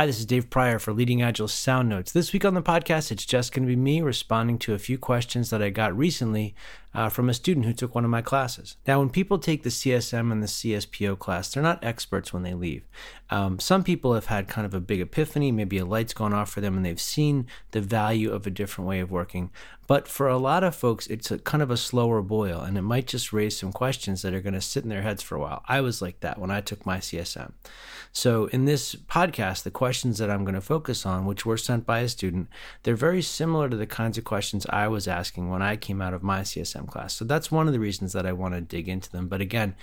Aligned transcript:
Hi, 0.00 0.06
this 0.06 0.18
is 0.18 0.24
Dave 0.24 0.48
Prior 0.48 0.78
for 0.78 0.94
Leading 0.94 1.20
Agile 1.20 1.46
Sound 1.46 1.90
Notes. 1.90 2.10
This 2.10 2.32
week 2.32 2.46
on 2.46 2.54
the 2.54 2.62
podcast, 2.62 3.12
it's 3.12 3.26
just 3.26 3.52
going 3.52 3.64
to 3.64 3.68
be 3.68 3.76
me 3.76 4.00
responding 4.00 4.58
to 4.60 4.72
a 4.72 4.78
few 4.78 4.96
questions 4.96 5.50
that 5.50 5.60
I 5.60 5.68
got 5.68 5.94
recently 5.94 6.54
uh, 6.94 7.08
from 7.08 7.28
a 7.28 7.34
student 7.34 7.66
who 7.66 7.72
took 7.72 7.94
one 7.94 8.04
of 8.04 8.10
my 8.10 8.22
classes. 8.22 8.76
Now, 8.86 8.98
when 8.98 9.10
people 9.10 9.38
take 9.38 9.62
the 9.62 9.70
CSM 9.70 10.32
and 10.32 10.42
the 10.42 10.46
CSPO 10.46 11.18
class, 11.18 11.52
they're 11.52 11.62
not 11.62 11.84
experts 11.84 12.32
when 12.32 12.42
they 12.42 12.54
leave. 12.54 12.88
Um, 13.30 13.60
some 13.60 13.84
people 13.84 14.14
have 14.14 14.26
had 14.26 14.48
kind 14.48 14.66
of 14.66 14.74
a 14.74 14.80
big 14.80 15.00
epiphany, 15.00 15.52
maybe 15.52 15.78
a 15.78 15.84
light's 15.84 16.12
gone 16.12 16.34
off 16.34 16.50
for 16.50 16.60
them 16.60 16.76
and 16.76 16.84
they've 16.84 17.00
seen 17.00 17.46
the 17.70 17.80
value 17.80 18.32
of 18.32 18.46
a 18.46 18.50
different 18.50 18.88
way 18.88 18.98
of 18.98 19.10
working. 19.10 19.50
But 19.86 20.06
for 20.06 20.28
a 20.28 20.38
lot 20.38 20.62
of 20.62 20.76
folks, 20.76 21.06
it's 21.08 21.30
a 21.30 21.38
kind 21.38 21.62
of 21.62 21.70
a 21.70 21.76
slower 21.76 22.22
boil 22.22 22.60
and 22.60 22.78
it 22.78 22.82
might 22.82 23.06
just 23.06 23.32
raise 23.32 23.58
some 23.58 23.72
questions 23.72 24.22
that 24.22 24.34
are 24.34 24.40
going 24.40 24.54
to 24.54 24.60
sit 24.60 24.84
in 24.84 24.88
their 24.88 25.02
heads 25.02 25.22
for 25.22 25.36
a 25.36 25.40
while. 25.40 25.62
I 25.68 25.80
was 25.80 26.00
like 26.00 26.20
that 26.20 26.38
when 26.38 26.50
I 26.50 26.60
took 26.60 26.86
my 26.86 26.98
CSM. 26.98 27.52
So, 28.12 28.46
in 28.46 28.64
this 28.64 28.96
podcast, 28.96 29.62
the 29.62 29.70
questions 29.70 30.18
that 30.18 30.30
I'm 30.30 30.44
going 30.44 30.54
to 30.54 30.60
focus 30.60 31.06
on, 31.06 31.26
which 31.26 31.46
were 31.46 31.56
sent 31.56 31.86
by 31.86 32.00
a 32.00 32.08
student, 32.08 32.48
they're 32.82 32.96
very 32.96 33.22
similar 33.22 33.68
to 33.68 33.76
the 33.76 33.86
kinds 33.86 34.18
of 34.18 34.24
questions 34.24 34.66
I 34.68 34.88
was 34.88 35.06
asking 35.06 35.48
when 35.48 35.62
I 35.62 35.76
came 35.76 36.02
out 36.02 36.14
of 36.14 36.22
my 36.22 36.40
CSM 36.40 36.79
class. 36.86 37.14
So 37.14 37.24
that's 37.24 37.50
one 37.50 37.66
of 37.66 37.72
the 37.72 37.80
reasons 37.80 38.12
that 38.12 38.26
I 38.26 38.32
want 38.32 38.54
to 38.54 38.60
dig 38.60 38.88
into 38.88 39.10
them. 39.10 39.28
But 39.28 39.40
again, 39.40 39.74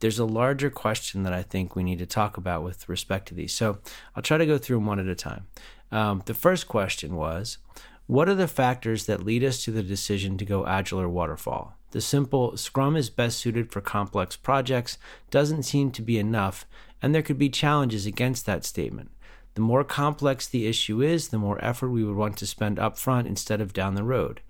there's 0.00 0.18
a 0.18 0.24
larger 0.24 0.70
question 0.70 1.22
that 1.22 1.32
I 1.32 1.42
think 1.42 1.74
we 1.74 1.82
need 1.82 1.98
to 1.98 2.06
talk 2.06 2.36
about 2.36 2.62
with 2.62 2.88
respect 2.88 3.28
to 3.28 3.34
these. 3.34 3.54
So 3.54 3.78
I'll 4.14 4.22
try 4.22 4.36
to 4.38 4.46
go 4.46 4.58
through 4.58 4.76
them 4.76 4.86
one 4.86 4.98
at 4.98 5.06
a 5.06 5.14
time. 5.14 5.46
Um, 5.90 6.22
the 6.26 6.34
first 6.34 6.68
question 6.68 7.16
was 7.16 7.58
What 8.06 8.28
are 8.28 8.34
the 8.34 8.48
factors 8.48 9.06
that 9.06 9.24
lead 9.24 9.44
us 9.44 9.64
to 9.64 9.70
the 9.70 9.82
decision 9.82 10.36
to 10.38 10.44
go 10.44 10.66
agile 10.66 11.00
or 11.00 11.08
waterfall? 11.08 11.76
The 11.92 12.00
simple 12.00 12.56
Scrum 12.56 12.96
is 12.96 13.08
best 13.08 13.38
suited 13.38 13.70
for 13.70 13.80
complex 13.80 14.36
projects 14.36 14.98
doesn't 15.30 15.62
seem 15.62 15.92
to 15.92 16.02
be 16.02 16.18
enough, 16.18 16.66
and 17.00 17.14
there 17.14 17.22
could 17.22 17.38
be 17.38 17.48
challenges 17.48 18.04
against 18.04 18.46
that 18.46 18.64
statement. 18.64 19.10
The 19.54 19.60
more 19.60 19.84
complex 19.84 20.48
the 20.48 20.66
issue 20.66 21.00
is, 21.00 21.28
the 21.28 21.38
more 21.38 21.64
effort 21.64 21.90
we 21.90 22.02
would 22.02 22.16
want 22.16 22.36
to 22.38 22.46
spend 22.46 22.78
upfront 22.78 23.26
instead 23.26 23.60
of 23.60 23.72
down 23.72 23.94
the 23.94 24.02
road 24.02 24.40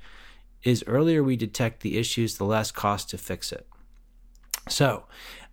is 0.64 0.84
earlier 0.86 1.22
we 1.22 1.36
detect 1.36 1.80
the 1.80 1.98
issues, 1.98 2.36
the 2.36 2.44
less 2.44 2.70
cost 2.70 3.10
to 3.10 3.18
fix 3.18 3.52
it. 3.52 3.66
So, 4.68 5.04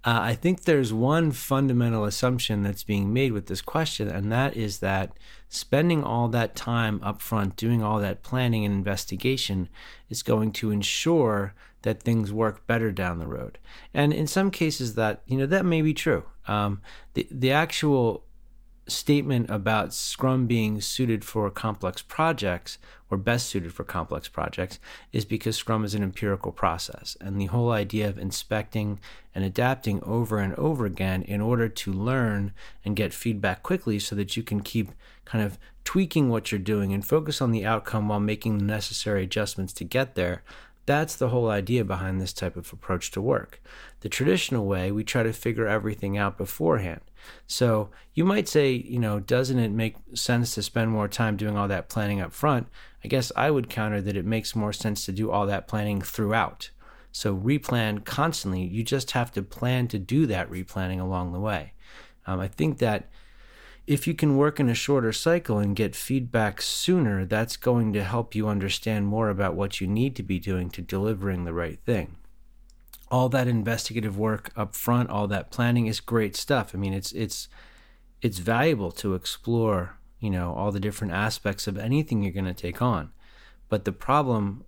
uh, 0.03 0.19
I 0.21 0.33
think 0.33 0.63
there's 0.63 0.91
one 0.91 1.31
fundamental 1.31 2.05
assumption 2.05 2.63
that's 2.63 2.83
being 2.83 3.13
made 3.13 3.33
with 3.33 3.45
this 3.45 3.61
question, 3.61 4.07
and 4.07 4.31
that 4.31 4.57
is 4.57 4.79
that 4.79 5.11
spending 5.47 6.03
all 6.03 6.27
that 6.29 6.55
time 6.55 6.99
up 7.03 7.21
front, 7.21 7.55
doing 7.55 7.83
all 7.83 7.99
that 7.99 8.23
planning 8.23 8.65
and 8.65 8.73
investigation, 8.73 9.69
is 10.09 10.23
going 10.23 10.53
to 10.53 10.71
ensure 10.71 11.53
that 11.83 12.01
things 12.01 12.33
work 12.33 12.65
better 12.65 12.91
down 12.91 13.19
the 13.19 13.27
road. 13.27 13.59
And 13.93 14.11
in 14.11 14.25
some 14.25 14.49
cases, 14.49 14.95
that 14.95 15.21
you 15.27 15.37
know 15.37 15.45
that 15.45 15.65
may 15.65 15.81
be 15.83 15.93
true. 15.93 16.23
Um, 16.47 16.81
the 17.13 17.27
the 17.29 17.51
actual 17.51 18.23
statement 18.91 19.49
about 19.49 19.93
Scrum 19.93 20.47
being 20.47 20.81
suited 20.81 21.25
for 21.25 21.49
complex 21.49 22.01
projects 22.01 22.77
or 23.09 23.17
best 23.17 23.47
suited 23.47 23.73
for 23.73 23.83
complex 23.83 24.27
projects 24.27 24.79
is 25.11 25.25
because 25.25 25.55
Scrum 25.55 25.83
is 25.83 25.93
an 25.93 26.03
empirical 26.03 26.51
process. 26.51 27.17
And 27.19 27.39
the 27.39 27.47
whole 27.47 27.71
idea 27.71 28.07
of 28.07 28.17
inspecting 28.17 28.99
and 29.35 29.43
adapting 29.43 30.01
over 30.03 30.39
and 30.39 30.55
over 30.55 30.85
again 30.85 31.23
in 31.23 31.41
order 31.41 31.67
to 31.67 31.91
learn 31.93 32.53
and 32.85 32.95
get 32.95 33.13
feedback 33.13 33.63
quickly 33.63 33.99
so 33.99 34.15
that 34.15 34.37
you 34.37 34.43
can 34.43 34.61
keep 34.61 34.91
kind 35.25 35.43
of 35.43 35.57
tweaking 35.83 36.29
what 36.29 36.51
you're 36.51 36.59
doing 36.59 36.93
and 36.93 37.05
focus 37.05 37.41
on 37.41 37.51
the 37.51 37.65
outcome 37.65 38.07
while 38.07 38.19
making 38.19 38.57
the 38.57 38.63
necessary 38.63 39.23
adjustments 39.23 39.73
to 39.73 39.83
get 39.83 40.15
there. 40.15 40.43
That's 40.91 41.15
the 41.15 41.29
whole 41.29 41.49
idea 41.49 41.85
behind 41.85 42.19
this 42.19 42.33
type 42.33 42.57
of 42.57 42.73
approach 42.73 43.11
to 43.11 43.21
work. 43.21 43.63
The 44.01 44.09
traditional 44.09 44.65
way, 44.65 44.91
we 44.91 45.05
try 45.05 45.23
to 45.23 45.31
figure 45.31 45.65
everything 45.65 46.17
out 46.17 46.37
beforehand. 46.37 46.99
So 47.47 47.91
you 48.13 48.25
might 48.25 48.49
say, 48.49 48.73
you 48.73 48.99
know, 48.99 49.21
doesn't 49.21 49.57
it 49.57 49.71
make 49.71 49.95
sense 50.15 50.53
to 50.55 50.61
spend 50.61 50.91
more 50.91 51.07
time 51.07 51.37
doing 51.37 51.55
all 51.55 51.69
that 51.69 51.87
planning 51.87 52.19
up 52.19 52.33
front? 52.33 52.67
I 53.05 53.07
guess 53.07 53.31
I 53.37 53.51
would 53.51 53.69
counter 53.69 54.01
that 54.01 54.17
it 54.17 54.25
makes 54.25 54.53
more 54.53 54.73
sense 54.73 55.05
to 55.05 55.13
do 55.13 55.31
all 55.31 55.45
that 55.45 55.65
planning 55.65 56.01
throughout. 56.01 56.71
So 57.13 57.37
replan 57.37 58.03
constantly. 58.03 58.63
You 58.63 58.83
just 58.83 59.11
have 59.11 59.31
to 59.31 59.41
plan 59.41 59.87
to 59.87 59.97
do 59.97 60.25
that 60.25 60.51
replanning 60.51 60.99
along 60.99 61.31
the 61.31 61.39
way. 61.39 61.71
Um, 62.27 62.41
I 62.41 62.49
think 62.49 62.79
that 62.79 63.09
if 63.91 64.07
you 64.07 64.13
can 64.13 64.37
work 64.37 64.57
in 64.57 64.69
a 64.69 64.73
shorter 64.73 65.11
cycle 65.11 65.57
and 65.57 65.75
get 65.75 65.97
feedback 65.97 66.61
sooner, 66.61 67.25
that's 67.25 67.57
going 67.57 67.91
to 67.91 68.01
help 68.05 68.33
you 68.33 68.47
understand 68.47 69.05
more 69.05 69.27
about 69.27 69.53
what 69.53 69.81
you 69.81 69.87
need 69.87 70.15
to 70.15 70.23
be 70.23 70.39
doing 70.39 70.69
to 70.69 70.81
delivering 70.81 71.43
the 71.43 71.53
right 71.53 71.77
thing. 71.85 72.15
All 73.09 73.27
that 73.27 73.49
investigative 73.49 74.17
work 74.17 74.49
up 74.55 74.75
front, 74.75 75.09
all 75.09 75.27
that 75.27 75.51
planning 75.51 75.87
is 75.87 75.99
great 75.99 76.37
stuff. 76.37 76.73
I 76.73 76.77
mean, 76.77 76.93
it's 76.93 77.11
it's 77.11 77.49
it's 78.21 78.37
valuable 78.37 78.91
to 78.91 79.13
explore, 79.13 79.97
you 80.21 80.29
know, 80.29 80.53
all 80.53 80.71
the 80.71 80.79
different 80.79 81.11
aspects 81.11 81.67
of 81.67 81.77
anything 81.77 82.23
you're 82.23 82.31
going 82.31 82.45
to 82.45 82.53
take 82.53 82.81
on. 82.81 83.11
But 83.67 83.83
the 83.83 83.91
problem 83.91 84.63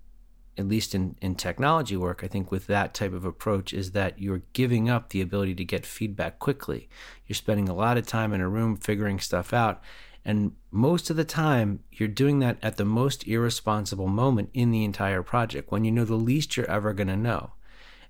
at 0.58 0.68
least 0.68 0.94
in, 0.94 1.16
in 1.22 1.36
technology 1.36 1.98
work, 1.98 2.24
I 2.24 2.28
think 2.28 2.52
with 2.52 2.68
that 2.68 2.94
type 2.94 3.14
of 3.14 3.26
approach 3.26 3.74
is 3.74 3.92
that 3.92 4.20
you're 4.20 4.44
giving 4.54 4.90
up 4.90 5.10
the 5.10 5.22
ability 5.22 5.56
to 5.56 5.66
get 5.66 5.86
feedback 5.86 6.40
quickly. 6.40 6.90
You're 7.28 7.36
spending 7.36 7.70
a 7.70 7.74
lot 7.74 7.98
of 7.98 8.06
time 8.06 8.34
in 8.34 8.42
a 8.42 8.50
room 8.50 8.78
figuring 8.78 9.20
stuff 9.20 9.54
out. 9.54 9.82
And 10.26 10.54
most 10.72 11.10
of 11.10 11.18
the 11.18 11.26
time, 11.26 11.80
you're 11.92 12.08
doing 12.08 12.40
that 12.40 12.58
at 12.62 12.78
the 12.78 12.86
most 12.86 13.28
irresponsible 13.28 14.08
moment 14.08 14.50
in 14.54 14.72
the 14.72 14.86
entire 14.86 15.24
project 15.24 15.72
when 15.72 15.84
you 15.84 15.92
know 15.92 16.06
the 16.06 16.16
least 16.16 16.56
you're 16.56 16.70
ever 16.70 16.94
going 16.94 17.08
to 17.08 17.18
know. 17.18 17.54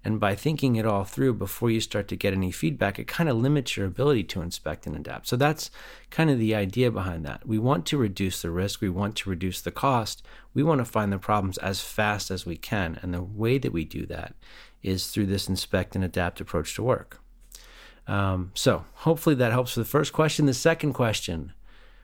And 0.05 0.19
by 0.19 0.35
thinking 0.35 0.75
it 0.75 0.85
all 0.85 1.05
through 1.05 1.35
before 1.35 1.69
you 1.69 1.79
start 1.79 2.09
to 2.09 2.17
get 2.17 2.33
any 2.33 2.51
feedback, 2.51 2.99
it 2.99 3.07
kind 3.07 3.29
of 3.29 3.37
limits 3.37 3.77
your 3.77 3.85
ability 3.85 4.25
to 4.25 4.41
inspect 4.41 4.85
and 4.85 4.95
adapt. 4.95 5.27
So 5.27 5.37
that's 5.37 5.71
kind 6.09 6.29
of 6.29 6.39
the 6.39 6.53
idea 6.53 6.91
behind 6.91 7.25
that. 7.25 7.47
We 7.47 7.57
want 7.57 7.85
to 7.87 7.97
reduce 7.97 8.41
the 8.41 8.51
risk, 8.51 8.81
we 8.81 8.89
want 8.89 9.15
to 9.17 9.29
reduce 9.29 9.61
the 9.61 9.71
cost, 9.71 10.21
we 10.53 10.61
want 10.61 10.79
to 10.79 10.85
find 10.85 11.11
the 11.11 11.17
problems 11.17 11.57
as 11.59 11.81
fast 11.81 12.31
as 12.31 12.45
we 12.45 12.57
can. 12.57 12.99
And 13.01 13.13
the 13.13 13.23
way 13.23 13.57
that 13.57 13.71
we 13.71 13.85
do 13.85 14.05
that 14.07 14.35
is 14.81 15.07
through 15.07 15.27
this 15.27 15.47
inspect 15.47 15.95
and 15.95 16.03
adapt 16.03 16.41
approach 16.41 16.75
to 16.75 16.83
work. 16.83 17.21
Um, 18.05 18.51
so 18.53 18.83
hopefully 18.95 19.35
that 19.35 19.53
helps 19.53 19.73
for 19.73 19.79
the 19.79 19.85
first 19.85 20.11
question. 20.11 20.45
The 20.45 20.53
second 20.53 20.91
question, 20.91 21.53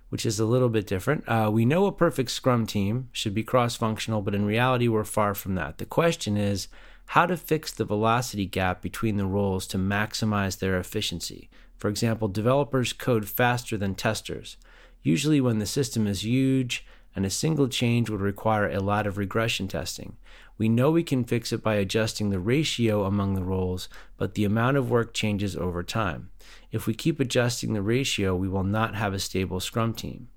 which 0.08 0.26
is 0.26 0.40
a 0.40 0.46
little 0.46 0.70
bit 0.70 0.88
different. 0.88 1.28
Uh, 1.28 1.50
we 1.52 1.66
know 1.66 1.86
a 1.86 1.92
perfect 1.92 2.32
Scrum 2.32 2.66
team 2.66 3.10
should 3.12 3.34
be 3.34 3.44
cross 3.44 3.76
functional, 3.76 4.22
but 4.22 4.34
in 4.34 4.46
reality, 4.46 4.88
we're 4.88 5.04
far 5.04 5.36
from 5.36 5.56
that. 5.56 5.78
The 5.78 5.86
question 5.86 6.38
is, 6.38 6.70
how 7.14 7.26
to 7.26 7.36
fix 7.36 7.72
the 7.72 7.86
velocity 7.86 8.46
gap 8.46 8.84
between 8.84 9.18
the 9.18 9.26
roles 9.26 9.66
to 9.66 9.80
maximize 9.80 10.60
their 10.60 10.78
efficiency. 10.78 11.50
For 11.76 11.90
example, 11.90 12.28
developers 12.28 12.94
code 12.94 13.28
faster 13.28 13.78
than 13.78 13.96
testers, 13.96 14.58
usually 15.02 15.42
when 15.42 15.58
the 15.58 15.66
system 15.66 16.06
is 16.06 16.24
huge 16.24 16.86
and 17.16 17.26
a 17.26 17.32
single 17.32 17.68
change 17.68 18.12
would 18.12 18.22
require 18.22 18.70
a 18.70 18.80
lot 18.80 19.08
of 19.08 19.18
regression 19.18 19.68
testing. 19.68 20.18
We 20.60 20.70
know 20.70 20.92
we 20.92 21.02
can 21.02 21.24
fix 21.24 21.52
it 21.52 21.64
by 21.64 21.76
adjusting 21.76 22.30
the 22.30 22.40
ratio 22.40 23.06
among 23.06 23.34
the 23.34 23.44
roles, 23.44 23.90
but 24.18 24.36
the 24.36 24.46
amount 24.46 24.78
of 24.78 24.92
work 24.92 25.12
changes 25.12 25.56
over 25.56 25.82
time. 25.82 26.30
If 26.72 26.86
we 26.86 26.94
keep 26.94 27.20
adjusting 27.20 27.74
the 27.74 27.82
ratio, 27.82 28.36
we 28.36 28.48
will 28.48 28.64
not 28.64 28.94
have 28.94 29.16
a 29.16 29.20
stable 29.20 29.60
Scrum 29.60 29.96
team. 29.96 30.28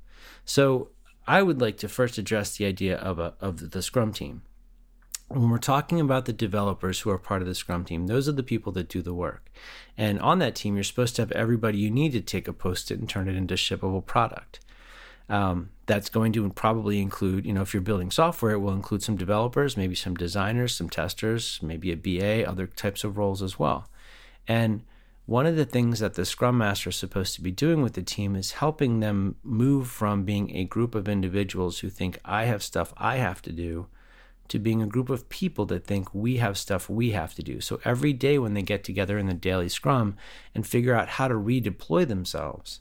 So, 0.47 0.89
I 1.27 1.43
would 1.43 1.61
like 1.61 1.77
to 1.79 1.89
first 1.89 2.17
address 2.17 2.57
the 2.57 2.65
idea 2.65 2.97
of, 2.97 3.19
a, 3.19 3.35
of 3.41 3.73
the 3.73 3.83
Scrum 3.83 4.13
team 4.15 4.41
when 5.33 5.51
we're 5.51 5.59
talking 5.59 6.01
about 6.01 6.27
the 6.27 6.33
developers 6.33 7.01
who 7.01 7.11
are 7.11 7.19
part 7.19 7.43
of 7.43 7.49
the 7.49 7.55
Scrum 7.55 7.85
team, 7.85 8.07
those 8.07 8.29
are 8.29 8.33
the 8.33 8.43
people 8.43 8.73
that 8.73 8.89
do 8.89 9.03
the 9.03 9.15
work. 9.15 9.51
And 9.97 10.21
on 10.21 10.39
that 10.41 10.55
team, 10.55 10.75
you're 10.75 10.85
supposed 10.85 11.17
to 11.17 11.23
have 11.23 11.33
everybody 11.33 11.79
you 11.79 11.91
need 11.91 12.13
to 12.13 12.21
take 12.21 12.49
a 12.49 12.53
post 12.53 12.91
it 12.91 12.99
and 12.99 13.09
turn 13.09 13.29
it 13.29 13.37
into 13.37 13.55
shippable 13.55 14.05
product. 14.05 14.61
Um, 15.29 15.71
that's 15.87 16.09
going 16.09 16.33
to 16.33 16.51
probably 16.51 17.01
include, 17.01 17.47
you 17.47 17.53
know, 17.53 17.63
if 17.63 17.73
you're 17.73 17.81
building 17.81 18.11
software, 18.11 18.53
it 18.53 18.59
will 18.59 18.75
include 18.75 19.03
some 19.03 19.17
developers, 19.17 19.77
maybe 19.77 19.95
some 19.95 20.15
designers, 20.15 20.75
some 20.75 20.91
testers, 20.91 21.59
maybe 21.63 21.93
a 21.93 21.97
BA, 21.97 22.49
other 22.49 22.67
types 22.67 23.03
of 23.03 23.17
roles 23.17 23.43
as 23.43 23.59
well. 23.59 23.89
And 24.47 24.83
one 25.25 25.47
of 25.47 25.57
the 25.57 25.65
things 25.65 26.01
that 26.01 26.15
the 26.15 26.25
Scrum 26.25 26.59
Master 26.59 26.91
is 26.91 26.97
supposed 26.97 27.35
to 27.37 27.41
be 27.41 27.53
doing 27.53 27.81
with 27.83 27.95
the 27.95 28.03
team 28.03 28.37
is 28.37 28.53
helping 28.53 29.01
them 29.01 29.37
move 29.43 29.89
from 29.89 30.25
being 30.25 30.55
a 30.55 30.65
group 30.65 30.95
of 30.95 31.09
individuals 31.09 31.79
who 31.79 31.89
think, 31.89 32.19
I 32.25 32.45
have 32.45 32.63
stuff 32.63 32.93
I 32.99 33.17
have 33.17 33.41
to 33.43 33.53
do 33.53 33.87
to 34.49 34.59
being 34.59 34.83
a 34.83 34.87
group 34.87 35.09
of 35.09 35.29
people 35.29 35.65
that 35.67 35.87
think 35.87 36.15
we 36.15 36.37
have 36.37 36.59
stuff 36.59 36.91
we 36.91 37.11
have 37.11 37.35
to 37.35 37.43
do. 37.43 37.61
So 37.61 37.81
every 37.85 38.13
day 38.13 38.39
when 38.39 38.55
they 38.55 38.63
get 38.63 38.85
together 38.85 39.19
in 39.19 39.27
the 39.27 39.35
daily 39.35 39.69
scrum 39.69 40.17
and 40.55 40.67
figure 40.67 40.95
out 40.95 41.09
how 41.09 41.29
to 41.29 41.35
redeploy 41.35 42.07
themselves, 42.07 42.81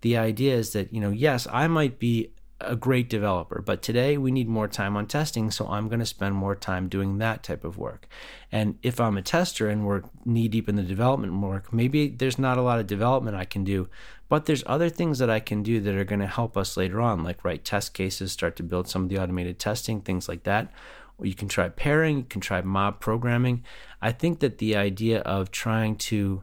the 0.00 0.16
idea 0.16 0.54
is 0.54 0.72
that, 0.72 0.92
you 0.92 1.00
know, 1.00 1.10
yes, 1.10 1.46
I 1.50 1.66
might 1.66 1.98
be 1.98 2.32
a 2.60 2.74
great 2.74 3.08
developer, 3.08 3.62
but 3.64 3.82
today 3.82 4.18
we 4.18 4.32
need 4.32 4.48
more 4.48 4.66
time 4.66 4.96
on 4.96 5.06
testing, 5.06 5.50
so 5.50 5.68
I'm 5.68 5.88
going 5.88 6.00
to 6.00 6.06
spend 6.06 6.34
more 6.34 6.56
time 6.56 6.88
doing 6.88 7.18
that 7.18 7.44
type 7.44 7.64
of 7.64 7.78
work. 7.78 8.08
And 8.50 8.78
if 8.82 9.00
I'm 9.00 9.16
a 9.16 9.22
tester 9.22 9.68
and 9.68 9.86
we're 9.86 10.02
knee 10.24 10.48
deep 10.48 10.68
in 10.68 10.74
the 10.74 10.82
development 10.82 11.34
work, 11.34 11.72
maybe 11.72 12.08
there's 12.08 12.38
not 12.38 12.58
a 12.58 12.62
lot 12.62 12.80
of 12.80 12.88
development 12.88 13.36
I 13.36 13.44
can 13.44 13.62
do, 13.62 13.88
but 14.28 14.46
there's 14.46 14.64
other 14.66 14.88
things 14.88 15.18
that 15.18 15.30
I 15.30 15.40
can 15.40 15.62
do 15.62 15.80
that 15.80 15.94
are 15.94 16.04
going 16.04 16.20
to 16.20 16.26
help 16.26 16.56
us 16.56 16.76
later 16.76 17.00
on, 17.00 17.22
like 17.22 17.44
write 17.44 17.64
test 17.64 17.94
cases, 17.94 18.32
start 18.32 18.56
to 18.56 18.62
build 18.62 18.88
some 18.88 19.04
of 19.04 19.08
the 19.08 19.18
automated 19.18 19.58
testing, 19.58 20.00
things 20.00 20.28
like 20.28 20.44
that. 20.44 20.70
Or 21.18 21.26
you 21.26 21.34
can 21.34 21.48
try 21.48 21.68
pairing, 21.68 22.18
you 22.18 22.24
can 22.24 22.40
try 22.40 22.60
mob 22.62 23.00
programming. 23.00 23.64
I 24.00 24.12
think 24.12 24.40
that 24.40 24.58
the 24.58 24.76
idea 24.76 25.20
of 25.20 25.50
trying 25.50 25.96
to 25.96 26.42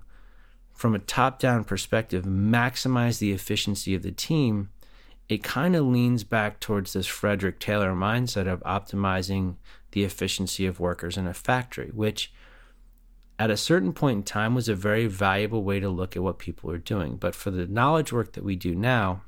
from 0.75 0.93
a 0.93 0.99
top 0.99 1.39
down 1.39 1.63
perspective, 1.63 2.25
maximize 2.25 3.19
the 3.19 3.31
efficiency 3.31 3.95
of 3.95 4.03
the 4.03 4.11
team, 4.11 4.69
it 5.29 5.41
kind 5.41 5.75
of 5.75 5.85
leans 5.85 6.23
back 6.23 6.59
towards 6.59 6.93
this 6.93 7.07
Frederick 7.07 7.59
Taylor 7.59 7.93
mindset 7.93 8.45
of 8.45 8.61
optimizing 8.63 9.55
the 9.91 10.03
efficiency 10.03 10.65
of 10.67 10.79
workers 10.79 11.17
in 11.17 11.25
a 11.25 11.33
factory, 11.33 11.89
which 11.93 12.31
at 13.37 13.51
a 13.51 13.57
certain 13.57 13.93
point 13.93 14.17
in 14.17 14.23
time 14.23 14.55
was 14.55 14.69
a 14.69 14.75
very 14.75 15.07
valuable 15.07 15.63
way 15.63 15.79
to 15.79 15.89
look 15.89 16.15
at 16.15 16.23
what 16.23 16.39
people 16.39 16.71
are 16.71 16.77
doing. 16.77 17.17
But 17.17 17.35
for 17.35 17.51
the 17.51 17.67
knowledge 17.67 18.13
work 18.13 18.33
that 18.33 18.43
we 18.43 18.55
do 18.55 18.73
now, 18.73 19.23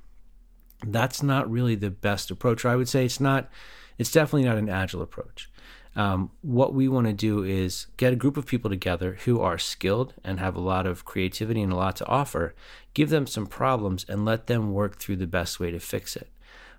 that's 0.85 1.21
not 1.21 1.49
really 1.49 1.75
the 1.75 1.89
best 1.89 2.31
approach. 2.31 2.63
Or 2.63 2.69
I 2.69 2.75
would 2.75 2.87
say 2.87 3.05
it's 3.05 3.19
not, 3.19 3.49
it's 3.97 4.11
definitely 4.11 4.47
not 4.47 4.57
an 4.57 4.69
agile 4.69 5.01
approach. 5.01 5.49
Um, 5.95 6.29
what 6.41 6.75
we 6.75 6.87
want 6.87 7.07
to 7.07 7.13
do 7.13 7.43
is 7.43 7.87
get 7.97 8.13
a 8.13 8.17
group 8.17 8.37
of 8.37 8.45
people 8.45 8.69
together 8.69 9.17
who 9.25 9.41
are 9.41 9.57
skilled 9.57 10.13
and 10.23 10.39
have 10.39 10.55
a 10.55 10.61
lot 10.61 10.85
of 10.85 11.05
creativity 11.05 11.61
and 11.61 11.73
a 11.73 11.75
lot 11.75 11.95
to 11.97 12.05
offer, 12.05 12.53
give 12.93 13.09
them 13.09 13.25
some 13.25 13.47
problems, 13.47 14.05
and 14.07 14.23
let 14.23 14.45
them 14.45 14.73
work 14.73 14.99
through 14.99 15.15
the 15.15 15.25
best 15.25 15.59
way 15.59 15.71
to 15.71 15.79
fix 15.79 16.15
it. 16.15 16.29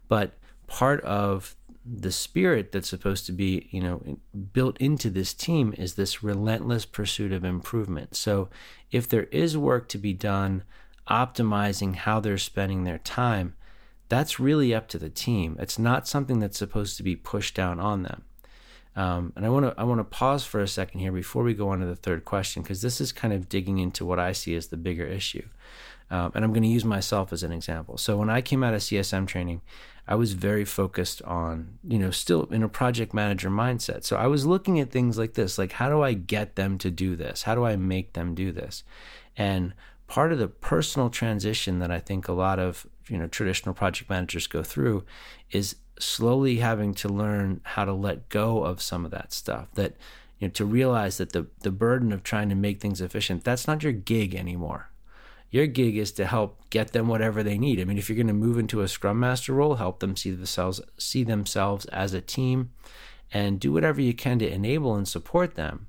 But 0.06 0.34
part 0.68 1.00
of 1.00 1.56
the 1.90 2.12
spirit 2.12 2.72
that's 2.72 2.88
supposed 2.88 3.24
to 3.26 3.32
be, 3.32 3.68
you 3.70 3.80
know, 3.80 4.18
built 4.52 4.76
into 4.78 5.08
this 5.08 5.32
team 5.32 5.74
is 5.78 5.94
this 5.94 6.22
relentless 6.22 6.84
pursuit 6.84 7.32
of 7.32 7.44
improvement. 7.44 8.14
So 8.14 8.50
if 8.90 9.08
there 9.08 9.24
is 9.24 9.56
work 9.56 9.88
to 9.90 9.98
be 9.98 10.12
done 10.12 10.64
optimizing 11.08 11.94
how 11.94 12.20
they're 12.20 12.38
spending 12.38 12.84
their 12.84 12.98
time, 12.98 13.54
that's 14.08 14.40
really 14.40 14.74
up 14.74 14.88
to 14.88 14.98
the 14.98 15.08
team. 15.08 15.56
It's 15.58 15.78
not 15.78 16.08
something 16.08 16.40
that's 16.40 16.58
supposed 16.58 16.96
to 16.98 17.02
be 17.02 17.16
pushed 17.16 17.54
down 17.54 17.80
on 17.80 18.02
them. 18.02 18.24
Um, 18.96 19.32
and 19.36 19.46
I 19.46 19.48
want 19.48 19.66
to 19.66 19.74
I 19.78 19.84
want 19.84 20.00
to 20.00 20.04
pause 20.04 20.44
for 20.44 20.60
a 20.60 20.66
second 20.66 21.00
here 21.00 21.12
before 21.12 21.44
we 21.44 21.54
go 21.54 21.68
on 21.68 21.78
to 21.80 21.86
the 21.86 21.94
third 21.94 22.24
question 22.24 22.62
because 22.62 22.82
this 22.82 23.00
is 23.00 23.12
kind 23.12 23.32
of 23.32 23.48
digging 23.48 23.78
into 23.78 24.04
what 24.04 24.18
I 24.18 24.32
see 24.32 24.56
as 24.56 24.68
the 24.68 24.76
bigger 24.76 25.06
issue. 25.06 25.46
Um, 26.10 26.32
and 26.34 26.44
I'm 26.44 26.52
going 26.52 26.62
to 26.62 26.68
use 26.68 26.84
myself 26.84 27.32
as 27.32 27.42
an 27.42 27.52
example. 27.52 27.98
So 27.98 28.16
when 28.16 28.30
I 28.30 28.40
came 28.40 28.64
out 28.64 28.74
of 28.74 28.80
CSM 28.80 29.26
training, 29.26 29.60
I 30.08 30.14
was 30.14 30.32
very 30.32 30.64
focused 30.64 31.20
on, 31.22 31.78
you 31.86 31.98
know, 31.98 32.10
still 32.10 32.44
in 32.44 32.62
a 32.62 32.68
project 32.68 33.12
manager 33.12 33.50
mindset. 33.50 34.04
So 34.04 34.16
I 34.16 34.26
was 34.26 34.46
looking 34.46 34.80
at 34.80 34.90
things 34.90 35.18
like 35.18 35.34
this, 35.34 35.58
like 35.58 35.72
how 35.72 35.90
do 35.90 36.02
I 36.02 36.14
get 36.14 36.56
them 36.56 36.78
to 36.78 36.90
do 36.90 37.14
this? 37.14 37.42
How 37.42 37.54
do 37.54 37.64
I 37.66 37.76
make 37.76 38.14
them 38.14 38.34
do 38.34 38.50
this? 38.50 38.84
And 39.36 39.74
part 40.06 40.32
of 40.32 40.38
the 40.38 40.48
personal 40.48 41.10
transition 41.10 41.78
that 41.80 41.90
I 41.90 41.98
think 41.98 42.26
a 42.26 42.32
lot 42.32 42.58
of, 42.58 42.86
you 43.06 43.18
know, 43.18 43.26
traditional 43.26 43.74
project 43.74 44.08
managers 44.08 44.46
go 44.46 44.62
through 44.62 45.04
is 45.50 45.76
slowly 45.98 46.56
having 46.56 46.94
to 46.94 47.08
learn 47.08 47.60
how 47.64 47.84
to 47.84 47.92
let 47.92 48.30
go 48.30 48.64
of 48.64 48.80
some 48.80 49.04
of 49.04 49.10
that 49.10 49.32
stuff 49.32 49.68
that 49.74 49.94
you 50.38 50.46
know 50.46 50.52
to 50.52 50.64
realize 50.64 51.18
that 51.18 51.32
the 51.32 51.46
the 51.60 51.70
burden 51.70 52.12
of 52.12 52.22
trying 52.22 52.48
to 52.48 52.54
make 52.54 52.80
things 52.80 53.00
efficient 53.00 53.42
that's 53.42 53.66
not 53.66 53.82
your 53.82 53.92
gig 53.92 54.34
anymore 54.34 54.90
your 55.50 55.66
gig 55.66 55.96
is 55.96 56.12
to 56.12 56.26
help 56.26 56.68
get 56.70 56.92
them 56.92 57.08
whatever 57.08 57.42
they 57.42 57.58
need. 57.58 57.80
I 57.80 57.84
mean 57.84 57.98
if 57.98 58.08
you're 58.08 58.16
going 58.16 58.26
to 58.26 58.32
move 58.32 58.58
into 58.58 58.80
a 58.80 58.88
scrum 58.88 59.20
master 59.20 59.52
role 59.52 59.76
help 59.76 60.00
them 60.00 60.16
see 60.16 60.30
themselves 60.30 60.80
see 60.98 61.24
themselves 61.24 61.86
as 61.86 62.14
a 62.14 62.20
team 62.20 62.70
and 63.32 63.60
do 63.60 63.72
whatever 63.72 64.00
you 64.00 64.14
can 64.14 64.38
to 64.38 64.50
enable 64.50 64.94
and 64.94 65.06
support 65.06 65.54
them. 65.54 65.86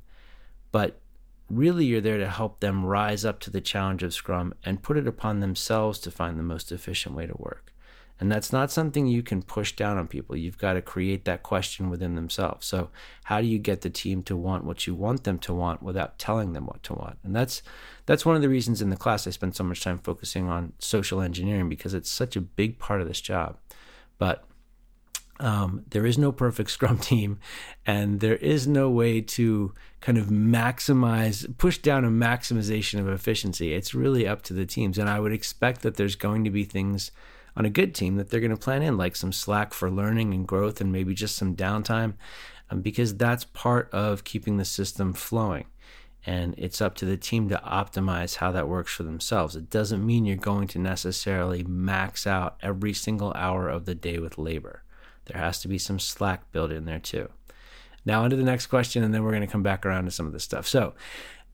But 0.71 1.01
really 1.49 1.85
you're 1.85 2.01
there 2.01 2.17
to 2.17 2.29
help 2.29 2.59
them 2.59 2.85
rise 2.85 3.25
up 3.25 3.39
to 3.41 3.49
the 3.49 3.61
challenge 3.61 4.03
of 4.03 4.13
scrum 4.13 4.53
and 4.63 4.83
put 4.83 4.97
it 4.97 5.07
upon 5.07 5.39
themselves 5.39 5.99
to 5.99 6.11
find 6.11 6.37
the 6.37 6.43
most 6.43 6.71
efficient 6.71 7.15
way 7.15 7.25
to 7.25 7.35
work 7.37 7.73
and 8.19 8.29
that's 8.29 8.51
not 8.51 8.69
something 8.69 9.07
you 9.07 9.23
can 9.23 9.41
push 9.41 9.73
down 9.73 9.97
on 9.97 10.07
people. 10.07 10.35
You've 10.35 10.57
got 10.57 10.73
to 10.73 10.81
create 10.81 11.23
that 11.25 11.41
question 11.41 11.89
within 11.89 12.15
themselves. 12.15 12.67
So, 12.67 12.89
how 13.23 13.39
do 13.39 13.47
you 13.47 13.59
get 13.59 13.81
the 13.81 13.89
team 13.89 14.23
to 14.23 14.35
want 14.35 14.65
what 14.65 14.85
you 14.85 14.93
want 14.93 15.23
them 15.23 15.39
to 15.39 15.53
want 15.53 15.81
without 15.81 16.19
telling 16.19 16.51
them 16.51 16.65
what 16.65 16.83
to 16.83 16.93
want? 16.93 17.17
And 17.23 17.33
that's 17.33 17.63
that's 18.05 18.25
one 18.25 18.35
of 18.35 18.41
the 18.41 18.49
reasons 18.49 18.81
in 18.81 18.89
the 18.89 18.97
class 18.97 19.25
I 19.25 19.29
spend 19.29 19.55
so 19.55 19.63
much 19.63 19.81
time 19.81 19.99
focusing 19.99 20.49
on 20.49 20.73
social 20.79 21.21
engineering 21.21 21.69
because 21.69 21.93
it's 21.93 22.11
such 22.11 22.35
a 22.35 22.41
big 22.41 22.77
part 22.77 22.99
of 23.01 23.07
this 23.07 23.21
job. 23.21 23.57
But 24.17 24.43
um, 25.39 25.85
there 25.89 26.05
is 26.05 26.17
no 26.17 26.33
perfect 26.33 26.71
Scrum 26.71 26.97
team, 26.97 27.39
and 27.85 28.19
there 28.19 28.35
is 28.35 28.67
no 28.67 28.89
way 28.89 29.21
to 29.21 29.73
kind 30.01 30.17
of 30.17 30.25
maximize, 30.27 31.57
push 31.57 31.77
down 31.77 32.03
a 32.03 32.09
maximization 32.09 32.99
of 32.99 33.07
efficiency. 33.07 33.73
It's 33.73 33.95
really 33.95 34.27
up 34.27 34.41
to 34.43 34.53
the 34.53 34.65
teams. 34.65 34.97
And 34.97 35.09
I 35.09 35.21
would 35.21 35.31
expect 35.31 35.81
that 35.81 35.95
there's 35.95 36.15
going 36.15 36.43
to 36.43 36.49
be 36.49 36.65
things 36.65 37.11
on 37.59 37.65
a 37.65 37.69
good 37.69 37.93
team 37.93 38.15
that 38.15 38.29
they're 38.29 38.39
going 38.39 38.49
to 38.49 38.57
plan 38.57 38.81
in, 38.81 38.97
like 38.97 39.17
some 39.17 39.33
slack 39.33 39.73
for 39.73 39.91
learning 39.91 40.33
and 40.33 40.47
growth 40.47 40.79
and 40.79 40.93
maybe 40.93 41.13
just 41.13 41.35
some 41.35 41.57
downtime, 41.57 42.13
um, 42.71 42.79
because 42.79 43.17
that's 43.17 43.43
part 43.43 43.89
of 43.91 44.23
keeping 44.23 44.55
the 44.55 44.63
system 44.63 45.11
flowing. 45.11 45.65
And 46.25 46.55
it's 46.57 46.81
up 46.81 46.95
to 46.95 47.05
the 47.05 47.17
team 47.17 47.49
to 47.49 47.61
optimize 47.65 48.37
how 48.37 48.53
that 48.53 48.69
works 48.69 48.93
for 48.93 49.03
themselves. 49.03 49.57
It 49.57 49.69
doesn't 49.69 50.05
mean 50.05 50.25
you're 50.25 50.37
going 50.37 50.67
to 50.69 50.79
necessarily 50.79 51.63
max 51.63 52.25
out 52.25 52.55
every 52.61 52.93
single 52.93 53.33
hour 53.33 53.67
of 53.67 53.85
the 53.85 53.95
day 53.95 54.19
with 54.19 54.37
labor. 54.37 54.83
There 55.25 55.41
has 55.41 55.59
to 55.61 55.67
be 55.67 55.77
some 55.77 55.99
slack 55.99 56.51
built 56.53 56.71
in 56.71 56.85
there 56.85 56.99
too. 56.99 57.29
Now, 58.05 58.23
on 58.23 58.29
to 58.29 58.37
the 58.37 58.43
next 58.43 58.67
question, 58.67 59.03
and 59.03 59.13
then 59.13 59.23
we're 59.23 59.31
going 59.31 59.41
to 59.41 59.47
come 59.47 59.63
back 59.63 59.85
around 59.85 60.05
to 60.05 60.11
some 60.11 60.25
of 60.25 60.31
this 60.31 60.45
stuff. 60.45 60.65
So, 60.65 60.93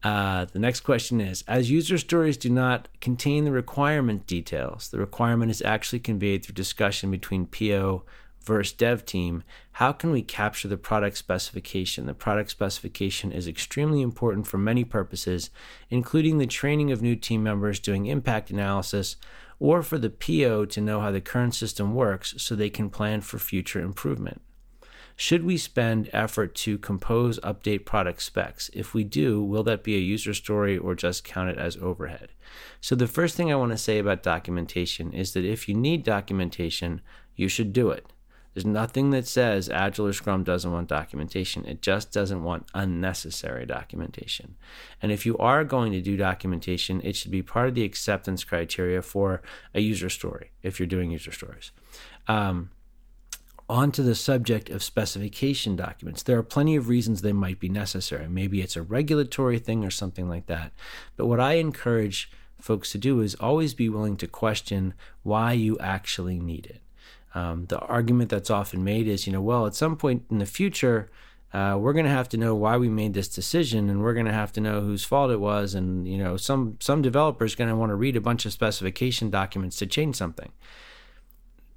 uh, 0.05 0.45
the 0.45 0.59
next 0.59 0.81
question 0.81 1.19
is 1.19 1.43
As 1.47 1.71
user 1.71 1.97
stories 1.97 2.37
do 2.37 2.51
not 2.51 2.87
contain 3.01 3.43
the 3.43 3.51
requirement 3.51 4.27
details, 4.27 4.89
the 4.89 4.99
requirement 4.99 5.49
is 5.49 5.63
actually 5.63 5.97
conveyed 5.97 6.45
through 6.45 6.53
discussion 6.53 7.09
between 7.09 7.47
PO 7.47 8.03
versus 8.43 8.71
dev 8.73 9.03
team. 9.03 9.43
How 9.71 9.91
can 9.91 10.11
we 10.11 10.21
capture 10.21 10.67
the 10.67 10.77
product 10.77 11.17
specification? 11.17 12.05
The 12.05 12.13
product 12.13 12.51
specification 12.51 13.31
is 13.31 13.47
extremely 13.47 14.03
important 14.03 14.45
for 14.45 14.59
many 14.59 14.83
purposes, 14.83 15.49
including 15.89 16.37
the 16.37 16.45
training 16.45 16.91
of 16.91 17.01
new 17.01 17.15
team 17.15 17.41
members 17.41 17.79
doing 17.79 18.05
impact 18.05 18.51
analysis, 18.51 19.15
or 19.59 19.81
for 19.81 19.97
the 19.97 20.11
PO 20.11 20.65
to 20.65 20.81
know 20.81 21.01
how 21.01 21.09
the 21.09 21.19
current 21.19 21.55
system 21.55 21.95
works 21.95 22.35
so 22.37 22.53
they 22.53 22.69
can 22.69 22.91
plan 22.91 23.21
for 23.21 23.39
future 23.39 23.81
improvement. 23.81 24.39
Should 25.17 25.45
we 25.45 25.57
spend 25.57 26.09
effort 26.11 26.55
to 26.55 26.77
compose 26.77 27.39
update 27.39 27.85
product 27.85 28.21
specs? 28.21 28.69
If 28.73 28.93
we 28.93 29.05
do, 29.05 29.41
will 29.41 29.63
that 29.63 29.83
be 29.83 29.95
a 29.95 29.99
user 29.99 30.33
story 30.33 30.77
or 30.77 30.93
just 30.93 31.23
count 31.23 31.49
it 31.49 31.57
as 31.57 31.77
overhead? 31.77 32.29
So, 32.81 32.95
the 32.95 33.07
first 33.07 33.37
thing 33.37 33.51
I 33.51 33.55
want 33.55 33.71
to 33.71 33.77
say 33.77 33.97
about 33.97 34.23
documentation 34.23 35.13
is 35.13 35.33
that 35.33 35.45
if 35.45 35.69
you 35.69 35.75
need 35.75 36.03
documentation, 36.03 37.01
you 37.35 37.47
should 37.47 37.71
do 37.71 37.91
it. 37.91 38.05
There's 38.53 38.65
nothing 38.65 39.09
that 39.09 39.27
says 39.27 39.69
Agile 39.69 40.07
or 40.07 40.13
Scrum 40.13 40.45
doesn't 40.45 40.71
want 40.71 40.87
documentation. 40.87 41.65
It 41.65 41.81
just 41.81 42.13
doesn't 42.13 42.41
want 42.41 42.67
unnecessary 42.73 43.65
documentation. 43.65 44.55
And 45.01 45.11
if 45.11 45.25
you 45.25 45.37
are 45.39 45.65
going 45.65 45.91
to 45.91 46.01
do 46.01 46.15
documentation, 46.15 47.01
it 47.03 47.17
should 47.17 47.31
be 47.31 47.41
part 47.41 47.67
of 47.67 47.75
the 47.75 47.83
acceptance 47.83 48.45
criteria 48.45 49.01
for 49.01 49.41
a 49.73 49.81
user 49.81 50.09
story 50.09 50.51
if 50.63 50.79
you're 50.79 50.87
doing 50.87 51.11
user 51.11 51.33
stories. 51.33 51.71
Um, 52.29 52.69
onto 53.67 54.03
the 54.03 54.15
subject 54.15 54.69
of 54.69 54.83
specification 54.83 55.75
documents. 55.75 56.21
There 56.21 56.37
are 56.37 56.43
plenty 56.43 56.75
of 56.75 56.87
reasons 56.87 57.21
they 57.21 57.33
might 57.33 57.59
be 57.59 57.69
necessary. 57.69 58.27
Maybe 58.27 58.61
it's 58.61 58.75
a 58.75 58.83
regulatory 58.83 59.57
thing 59.59 59.83
or 59.83 59.89
something 59.89 60.29
like 60.29 60.45
that. 60.47 60.71
But 61.15 61.25
what 61.25 61.39
I 61.39 61.53
encourage 61.53 62.29
folks 62.59 62.91
to 62.91 62.97
do 62.97 63.21
is 63.21 63.35
always 63.35 63.73
be 63.73 63.89
willing 63.89 64.17
to 64.17 64.27
question 64.27 64.93
why 65.23 65.53
you 65.53 65.77
actually 65.79 66.39
need 66.39 66.67
it. 66.67 66.81
Um, 67.33 67.65
the 67.65 67.79
argument 67.79 68.29
that's 68.29 68.49
often 68.49 68.83
made 68.83 69.07
is, 69.07 69.27
you 69.27 69.33
know, 69.33 69.41
well, 69.41 69.65
at 69.65 69.75
some 69.75 69.97
point 69.97 70.23
in 70.29 70.37
the 70.37 70.45
future, 70.45 71.09
uh, 71.53 71.77
we're 71.77 71.93
going 71.93 72.05
to 72.05 72.11
have 72.11 72.29
to 72.29 72.37
know 72.37 72.55
why 72.55 72.77
we 72.77 72.89
made 72.89 73.13
this 73.13 73.27
decision, 73.27 73.89
and 73.89 74.01
we're 74.01 74.13
going 74.13 74.25
to 74.25 74.33
have 74.33 74.51
to 74.53 74.61
know 74.61 74.81
whose 74.81 75.05
fault 75.05 75.31
it 75.31 75.39
was, 75.39 75.73
and 75.73 76.07
you 76.07 76.17
know, 76.17 76.35
some 76.35 76.77
some 76.81 77.01
developers 77.01 77.55
going 77.55 77.69
to 77.69 77.75
want 77.75 77.91
to 77.91 77.95
read 77.95 78.15
a 78.17 78.21
bunch 78.21 78.45
of 78.45 78.51
specification 78.51 79.29
documents 79.29 79.77
to 79.77 79.85
change 79.85 80.15
something. 80.15 80.51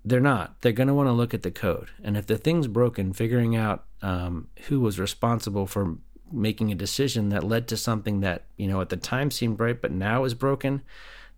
They're 0.08 0.20
not. 0.20 0.60
They're 0.62 0.72
going 0.72 0.88
to 0.88 0.94
want 0.94 1.08
to 1.08 1.12
look 1.12 1.34
at 1.34 1.42
the 1.42 1.50
code. 1.50 1.90
And 2.02 2.16
if 2.16 2.26
the 2.26 2.38
thing's 2.38 2.66
broken, 2.66 3.12
figuring 3.12 3.54
out 3.54 3.84
um, 4.00 4.48
who 4.68 4.80
was 4.80 4.98
responsible 4.98 5.66
for 5.66 5.96
making 6.32 6.72
a 6.72 6.74
decision 6.74 7.28
that 7.28 7.44
led 7.44 7.68
to 7.68 7.76
something 7.76 8.20
that, 8.20 8.44
you 8.56 8.68
know, 8.68 8.80
at 8.80 8.88
the 8.88 8.96
time 8.96 9.30
seemed 9.30 9.60
right, 9.60 9.80
but 9.80 9.92
now 9.92 10.24
is 10.24 10.32
broken, 10.32 10.80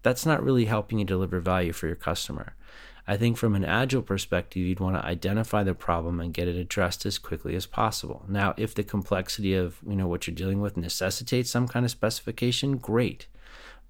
that's 0.03 0.25
not 0.25 0.43
really 0.43 0.67
helping 0.67 1.01
you 1.01 1.05
deliver 1.05 1.41
value 1.41 1.73
for 1.73 1.89
your 1.89 1.97
customer. 1.97 2.55
I 3.09 3.17
think 3.17 3.37
from 3.37 3.57
an 3.57 3.65
agile 3.65 4.03
perspective, 4.03 4.63
you'd 4.63 4.79
want 4.79 4.95
to 4.95 5.05
identify 5.05 5.65
the 5.65 5.75
problem 5.75 6.21
and 6.21 6.33
get 6.33 6.47
it 6.47 6.55
addressed 6.55 7.05
as 7.05 7.19
quickly 7.19 7.57
as 7.57 7.67
possible. 7.67 8.25
Now, 8.29 8.55
if 8.57 8.73
the 8.73 8.85
complexity 8.85 9.55
of 9.55 9.79
you 9.85 9.97
know 9.97 10.07
what 10.07 10.29
you're 10.29 10.35
dealing 10.35 10.61
with 10.61 10.77
necessitates 10.77 11.51
some 11.51 11.67
kind 11.67 11.85
of 11.85 11.91
specification, 11.91 12.77
great. 12.77 13.27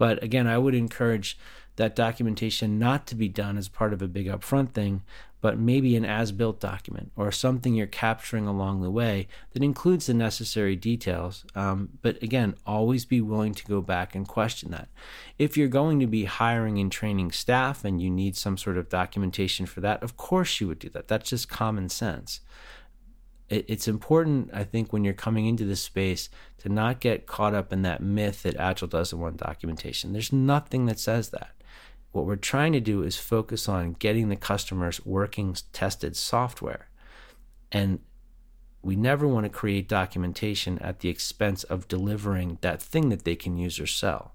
But 0.00 0.22
again, 0.22 0.46
I 0.46 0.56
would 0.56 0.74
encourage 0.74 1.36
that 1.76 1.94
documentation 1.94 2.78
not 2.78 3.06
to 3.08 3.14
be 3.14 3.28
done 3.28 3.58
as 3.58 3.68
part 3.68 3.92
of 3.92 4.00
a 4.00 4.08
big 4.08 4.28
upfront 4.28 4.70
thing, 4.70 5.02
but 5.42 5.58
maybe 5.58 5.94
an 5.94 6.06
as 6.06 6.32
built 6.32 6.58
document 6.58 7.12
or 7.16 7.30
something 7.30 7.74
you're 7.74 7.86
capturing 7.86 8.46
along 8.46 8.80
the 8.80 8.90
way 8.90 9.28
that 9.52 9.62
includes 9.62 10.06
the 10.06 10.14
necessary 10.14 10.74
details. 10.74 11.44
Um, 11.54 11.90
but 12.00 12.22
again, 12.22 12.54
always 12.64 13.04
be 13.04 13.20
willing 13.20 13.52
to 13.52 13.66
go 13.66 13.82
back 13.82 14.14
and 14.14 14.26
question 14.26 14.70
that. 14.70 14.88
If 15.36 15.58
you're 15.58 15.68
going 15.68 16.00
to 16.00 16.06
be 16.06 16.24
hiring 16.24 16.78
and 16.78 16.90
training 16.90 17.32
staff 17.32 17.84
and 17.84 18.00
you 18.00 18.08
need 18.08 18.38
some 18.38 18.56
sort 18.56 18.78
of 18.78 18.88
documentation 18.88 19.66
for 19.66 19.82
that, 19.82 20.02
of 20.02 20.16
course 20.16 20.62
you 20.62 20.68
would 20.68 20.78
do 20.78 20.88
that. 20.88 21.08
That's 21.08 21.28
just 21.28 21.50
common 21.50 21.90
sense. 21.90 22.40
It, 23.50 23.66
it's 23.68 23.88
important, 23.88 24.50
I 24.54 24.64
think, 24.64 24.92
when 24.92 25.04
you're 25.04 25.12
coming 25.12 25.46
into 25.46 25.64
this 25.64 25.82
space 25.82 26.30
to 26.58 26.68
not 26.68 27.00
get 27.00 27.26
caught 27.26 27.54
up 27.54 27.72
in 27.72 27.82
that 27.82 28.02
myth 28.02 28.44
that 28.44 28.56
Agile 28.56 28.88
doesn't 28.88 29.18
want 29.18 29.36
documentation. 29.36 30.12
There's 30.12 30.32
nothing 30.32 30.86
that 30.86 30.98
says 30.98 31.30
that. 31.30 31.52
What 32.12 32.26
we're 32.26 32.36
trying 32.36 32.72
to 32.72 32.80
do 32.80 33.02
is 33.02 33.16
focus 33.16 33.68
on 33.68 33.94
getting 33.94 34.28
the 34.28 34.36
customers 34.36 35.04
working 35.04 35.54
tested 35.72 36.16
software. 36.16 36.88
And 37.70 38.00
we 38.82 38.96
never 38.96 39.28
want 39.28 39.44
to 39.44 39.50
create 39.50 39.88
documentation 39.88 40.78
at 40.78 41.00
the 41.00 41.08
expense 41.08 41.64
of 41.64 41.86
delivering 41.86 42.58
that 42.62 42.82
thing 42.82 43.10
that 43.10 43.24
they 43.24 43.36
can 43.36 43.56
use 43.56 43.78
or 43.78 43.86
sell. 43.86 44.32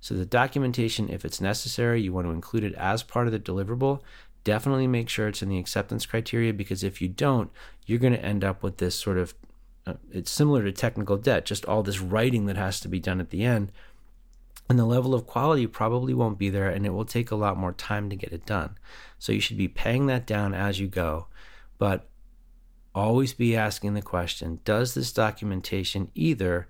So, 0.00 0.14
the 0.14 0.26
documentation, 0.26 1.08
if 1.08 1.24
it's 1.24 1.40
necessary, 1.40 2.02
you 2.02 2.12
want 2.12 2.26
to 2.26 2.32
include 2.32 2.64
it 2.64 2.74
as 2.74 3.02
part 3.02 3.26
of 3.26 3.32
the 3.32 3.40
deliverable. 3.40 4.02
Definitely 4.46 4.86
make 4.86 5.08
sure 5.08 5.26
it's 5.26 5.42
in 5.42 5.48
the 5.48 5.58
acceptance 5.58 6.06
criteria 6.06 6.52
because 6.52 6.84
if 6.84 7.02
you 7.02 7.08
don't, 7.08 7.50
you're 7.84 7.98
going 7.98 8.12
to 8.12 8.24
end 8.24 8.44
up 8.44 8.62
with 8.62 8.76
this 8.76 8.94
sort 8.94 9.18
of 9.18 9.34
uh, 9.84 9.94
it's 10.12 10.30
similar 10.30 10.62
to 10.62 10.70
technical 10.70 11.16
debt, 11.16 11.44
just 11.44 11.64
all 11.64 11.82
this 11.82 11.98
writing 11.98 12.46
that 12.46 12.56
has 12.56 12.78
to 12.78 12.86
be 12.86 13.00
done 13.00 13.18
at 13.18 13.30
the 13.30 13.42
end. 13.42 13.72
And 14.68 14.78
the 14.78 14.84
level 14.84 15.14
of 15.14 15.26
quality 15.26 15.66
probably 15.66 16.14
won't 16.14 16.38
be 16.38 16.48
there, 16.48 16.68
and 16.68 16.86
it 16.86 16.90
will 16.90 17.04
take 17.04 17.32
a 17.32 17.34
lot 17.34 17.56
more 17.56 17.72
time 17.72 18.08
to 18.08 18.14
get 18.14 18.32
it 18.32 18.46
done. 18.46 18.78
So 19.18 19.32
you 19.32 19.40
should 19.40 19.56
be 19.56 19.66
paying 19.66 20.06
that 20.06 20.28
down 20.28 20.54
as 20.54 20.78
you 20.78 20.86
go. 20.86 21.26
But 21.76 22.06
always 22.94 23.34
be 23.34 23.56
asking 23.56 23.94
the 23.94 24.00
question 24.00 24.60
Does 24.64 24.94
this 24.94 25.12
documentation 25.12 26.12
either 26.14 26.68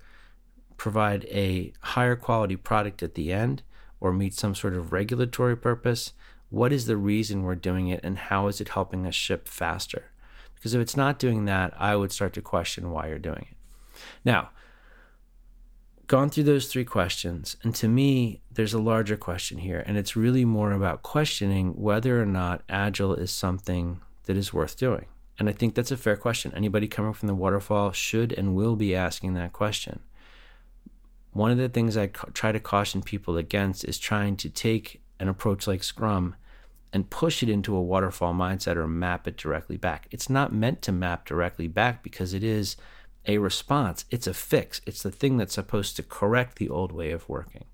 provide 0.77 1.25
a 1.25 1.73
higher 1.81 2.15
quality 2.15 2.55
product 2.55 3.03
at 3.03 3.13
the 3.13 3.31
end 3.31 3.61
or 3.99 4.11
meet 4.11 4.33
some 4.33 4.55
sort 4.55 4.75
of 4.75 4.91
regulatory 4.91 5.55
purpose? 5.55 6.13
What 6.49 6.71
is 6.71 6.85
the 6.85 6.97
reason 6.97 7.43
we're 7.43 7.55
doing 7.55 7.89
it, 7.89 7.99
and 8.03 8.17
how 8.17 8.47
is 8.47 8.61
it 8.61 8.69
helping 8.69 9.05
us 9.05 9.15
ship 9.15 9.47
faster? 9.47 10.11
Because 10.55 10.73
if 10.73 10.81
it's 10.81 10.97
not 10.97 11.19
doing 11.19 11.45
that, 11.45 11.73
I 11.77 11.95
would 11.95 12.11
start 12.11 12.33
to 12.33 12.41
question 12.41 12.91
why 12.91 13.07
you're 13.07 13.19
doing 13.19 13.47
it. 13.51 13.57
Now, 14.23 14.49
gone 16.07 16.29
through 16.29 16.45
those 16.45 16.67
three 16.67 16.85
questions, 16.85 17.57
and 17.63 17.75
to 17.75 17.87
me, 17.87 18.41
there's 18.51 18.73
a 18.73 18.79
larger 18.79 19.17
question 19.17 19.57
here, 19.57 19.83
and 19.85 19.97
it's 19.97 20.15
really 20.15 20.45
more 20.45 20.71
about 20.71 21.03
questioning 21.03 21.73
whether 21.75 22.21
or 22.21 22.25
not 22.25 22.63
Agile 22.69 23.15
is 23.15 23.31
something 23.31 23.99
that 24.25 24.37
is 24.37 24.53
worth 24.53 24.77
doing. 24.77 25.05
And 25.39 25.49
I 25.49 25.51
think 25.51 25.75
that's 25.75 25.91
a 25.91 25.97
fair 25.97 26.15
question. 26.15 26.53
Anybody 26.55 26.87
coming 26.87 27.13
from 27.13 27.27
the 27.27 27.35
waterfall 27.35 27.91
should 27.91 28.31
and 28.31 28.55
will 28.55 28.75
be 28.75 28.95
asking 28.95 29.33
that 29.33 29.53
question. 29.53 29.99
One 31.31 31.51
of 31.51 31.57
the 31.57 31.69
things 31.69 31.95
I 31.95 32.07
try 32.07 32.51
to 32.51 32.59
caution 32.59 33.03
people 33.03 33.37
against 33.37 33.85
is 33.85 33.99
trying 33.99 34.37
to 34.37 34.49
take 34.49 35.01
an 35.19 35.29
approach 35.29 35.67
like 35.67 35.83
Scrum 35.83 36.35
and 36.93 37.09
push 37.09 37.43
it 37.43 37.49
into 37.49 37.75
a 37.75 37.81
waterfall 37.81 38.33
mindset 38.33 38.75
or 38.75 38.87
map 38.87 39.27
it 39.27 39.37
directly 39.37 39.77
back. 39.77 40.07
It's 40.11 40.29
not 40.29 40.53
meant 40.53 40.81
to 40.83 40.91
map 40.91 41.25
directly 41.25 41.67
back 41.67 42.01
because 42.01 42.33
it 42.33 42.43
is 42.43 42.77
a 43.25 43.37
response, 43.39 44.05
it's 44.09 44.27
a 44.27 44.33
fix, 44.33 44.79
it's 44.85 45.03
the 45.03 45.11
thing 45.11 45.37
that's 45.37 45.55
supposed 45.55 45.97
to 45.97 46.03
correct 46.03 46.57
the 46.57 46.69
old 46.69 46.93
way 46.93 47.11
of 47.11 47.27
working. 47.27 47.65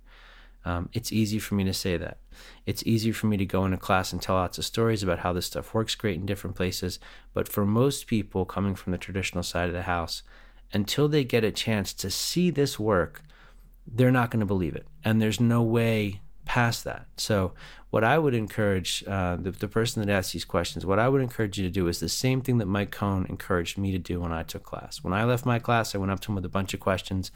Um, 0.65 0.89
it's 0.93 1.11
easy 1.11 1.39
for 1.39 1.55
me 1.55 1.63
to 1.65 1.73
say 1.73 1.97
that. 1.97 2.17
It's 2.65 2.83
easy 2.85 3.11
for 3.11 3.27
me 3.27 3.37
to 3.37 3.45
go 3.45 3.65
into 3.65 3.77
class 3.77 4.13
and 4.13 4.21
tell 4.21 4.35
lots 4.35 4.57
of 4.57 4.65
stories 4.65 5.03
about 5.03 5.19
how 5.19 5.33
this 5.33 5.45
stuff 5.45 5.73
works 5.73 5.93
great 5.93 6.15
in 6.15 6.25
different 6.25 6.55
places. 6.55 6.99
But 7.33 7.49
for 7.49 7.65
most 7.65 8.07
people 8.07 8.45
coming 8.45 8.73
from 8.73 8.91
the 8.91 8.97
traditional 8.97 9.43
side 9.43 9.67
of 9.67 9.73
the 9.73 9.83
house, 9.83 10.23
until 10.71 11.07
they 11.07 11.23
get 11.23 11.43
a 11.43 11.51
chance 11.51 11.93
to 11.93 12.09
see 12.09 12.49
this 12.49 12.79
work, 12.79 13.21
they're 13.85 14.11
not 14.11 14.31
going 14.31 14.39
to 14.39 14.45
believe 14.45 14.75
it. 14.75 14.87
And 15.03 15.21
there's 15.21 15.39
no 15.39 15.61
way 15.61 16.21
past 16.45 16.83
that. 16.83 17.07
So, 17.17 17.53
what 17.89 18.03
I 18.03 18.17
would 18.17 18.33
encourage 18.33 19.03
uh, 19.07 19.35
the, 19.35 19.51
the 19.51 19.67
person 19.67 20.03
that 20.03 20.11
asks 20.11 20.33
these 20.33 20.45
questions, 20.45 20.83
what 20.83 20.97
I 20.97 21.07
would 21.07 21.21
encourage 21.21 21.59
you 21.59 21.67
to 21.67 21.71
do 21.71 21.87
is 21.87 21.99
the 21.99 22.09
same 22.09 22.41
thing 22.41 22.57
that 22.57 22.65
Mike 22.65 22.89
Cohn 22.89 23.27
encouraged 23.29 23.77
me 23.77 23.91
to 23.91 23.99
do 23.99 24.19
when 24.19 24.31
I 24.31 24.41
took 24.41 24.63
class. 24.63 25.03
When 25.03 25.13
I 25.13 25.25
left 25.25 25.45
my 25.45 25.59
class, 25.59 25.93
I 25.93 25.99
went 25.99 26.11
up 26.11 26.19
to 26.21 26.31
him 26.31 26.35
with 26.35 26.45
a 26.45 26.49
bunch 26.49 26.73
of 26.73 26.79
questions 26.79 27.29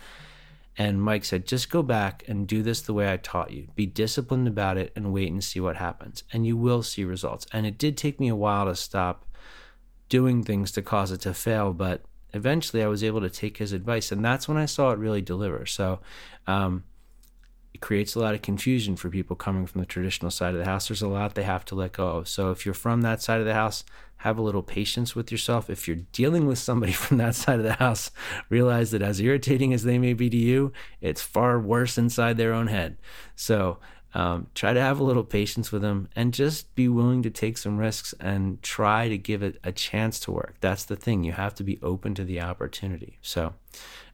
and 0.78 1.02
Mike 1.02 1.26
said, 1.26 1.48
just 1.48 1.72
go 1.72 1.82
back 1.82 2.24
and 2.28 2.48
do 2.48 2.62
this 2.62 2.82
the 2.82 2.94
way 2.94 3.12
I 3.12 3.18
taught 3.18 3.52
you. 3.52 3.68
Be 3.76 3.88
disciplined 3.88 4.48
about 4.48 4.78
it 4.78 4.92
and 4.96 5.12
wait 5.12 5.32
and 5.32 5.44
see 5.44 5.60
what 5.60 5.78
happens. 5.78 6.24
And 6.32 6.46
you 6.46 6.56
will 6.56 6.84
see 6.84 7.04
results. 7.04 7.48
And 7.52 7.66
it 7.66 7.80
did 7.80 7.98
take 7.98 8.20
me 8.20 8.28
a 8.28 8.36
while 8.36 8.66
to 8.66 8.76
stop 8.76 9.26
doing 10.08 10.44
things 10.44 10.72
to 10.74 10.84
cause 10.84 11.12
it 11.12 11.22
to 11.22 11.34
fail, 11.34 11.74
but 11.74 12.04
eventually 12.32 12.84
I 12.84 12.88
was 12.88 13.04
able 13.04 13.22
to 13.22 13.30
take 13.30 13.58
his 13.58 13.74
advice. 13.74 14.12
And 14.12 14.24
that's 14.24 14.48
when 14.48 14.58
I 14.58 14.66
saw 14.66 14.92
it 14.92 15.00
really 15.00 15.22
deliver. 15.22 15.66
So, 15.66 16.00
um, 16.46 16.84
it 17.74 17.82
creates 17.82 18.16
a 18.16 18.20
lot 18.20 18.34
of 18.34 18.42
confusion 18.42 18.96
for 18.96 19.10
people 19.10 19.36
coming 19.36 19.66
from 19.68 19.82
the 19.82 19.88
traditional 19.88 20.32
side 20.32 20.54
of 20.54 20.60
the 20.60 20.66
house. 20.66 20.88
There's 20.88 21.02
a 21.02 21.08
lot 21.08 21.36
they 21.36 21.44
have 21.44 21.66
to 21.66 21.76
let 21.76 21.94
go 21.94 22.08
of. 22.08 22.28
So 22.28 22.52
if 22.52 22.66
you're 22.66 22.74
from 22.74 23.02
that 23.02 23.22
side 23.22 23.40
of 23.40 23.46
the 23.46 23.54
house, 23.54 23.84
have 24.22 24.38
a 24.38 24.42
little 24.42 24.64
patience 24.64 25.16
with 25.16 25.32
yourself. 25.32 25.70
If 25.70 25.88
you're 25.88 25.98
dealing 26.12 26.48
with 26.48 26.58
somebody 26.58 26.92
from 27.04 27.18
that 27.18 27.36
side 27.36 27.60
of 27.60 27.66
the 27.66 27.74
house, 27.74 28.12
realize 28.50 28.92
that 28.92 29.02
as 29.02 29.20
irritating 29.20 29.74
as 29.74 29.84
they 29.84 30.00
may 30.00 30.14
be 30.14 30.30
to 30.30 30.38
you, 30.38 30.72
it's 31.02 31.22
far 31.22 31.60
worse 31.60 31.98
inside 31.98 32.38
their 32.38 32.54
own 32.54 32.68
head. 32.68 32.98
So 33.36 33.80
um, 34.14 34.48
try 34.56 34.74
to 34.74 34.82
have 34.82 35.00
a 35.00 35.04
little 35.04 35.24
patience 35.24 35.72
with 35.72 35.82
them 35.82 36.10
and 36.16 36.34
just 36.34 36.74
be 36.76 36.88
willing 36.88 37.22
to 37.24 37.30
take 37.30 37.58
some 37.58 37.78
risks 37.78 38.14
and 38.20 38.62
try 38.64 39.10
to 39.10 39.18
give 39.18 39.44
it 39.44 39.60
a 39.64 39.72
chance 39.72 40.20
to 40.22 40.32
work. 40.32 40.56
That's 40.62 40.86
the 40.86 40.96
thing. 40.96 41.24
You 41.24 41.34
have 41.34 41.56
to 41.56 41.64
be 41.64 41.80
open 41.84 42.16
to 42.16 42.24
the 42.24 42.42
opportunity. 42.42 43.20
So 43.22 43.54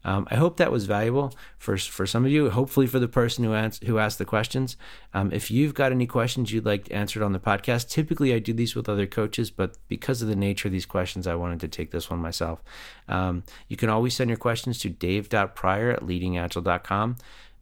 um, 0.06 0.28
I 0.30 0.36
hope 0.36 0.58
that 0.58 0.72
was 0.72 0.86
valuable 0.86 1.34
for 1.58 1.78
for 1.78 2.06
some 2.06 2.26
of 2.26 2.32
you. 2.32 2.50
Hopefully, 2.50 2.88
for 2.88 3.00
the 3.00 3.08
person 3.08 3.44
who 3.44 3.54
ans- 3.54 3.80
who 3.86 4.00
asked 4.00 4.18
the 4.18 4.26
questions. 4.26 4.76
Um, 5.14 5.32
if 5.32 5.50
you've 5.50 5.74
got 5.74 5.92
any 5.92 6.06
questions 6.06 6.52
you'd 6.52 6.66
like 6.66 6.92
answered 6.92 7.24
on 7.24 7.32
the 7.32 7.40
podcast, 7.40 7.90
typically 7.90 8.34
I 8.34 8.40
do 8.40 8.54
these 8.54 8.76
with 8.76 8.90
other 8.90 9.08
coaches, 9.08 9.50
but 9.50 9.78
because 9.88 10.22
of 10.22 10.28
the 10.28 10.36
nature 10.36 10.68
of 10.68 10.74
these 10.74 10.86
questions, 10.86 11.28
I 11.28 11.36
wanted 11.36 11.62
to 11.62 11.68
take 11.68 11.92
this 11.92 12.10
one 12.10 12.20
myself. 12.20 12.62
Um, 13.08 13.44
you 13.70 13.78
can 13.78 13.90
always 13.90 14.16
send 14.16 14.30
your 14.30 14.38
questions 14.38 14.80
to 14.80 14.90
dave.prior 14.90 15.92
at 15.92 16.02
leadingagile.com 16.02 17.16